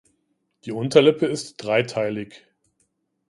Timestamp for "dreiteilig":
1.63-2.47